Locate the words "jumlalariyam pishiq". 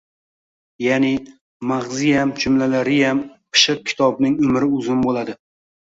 2.45-3.85